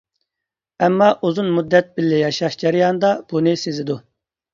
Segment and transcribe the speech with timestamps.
[0.85, 3.99] ئەمما ئۇزۇن مۇددەت بىللە ياشاش جەريانىدا بۇنى سېزىدۇ.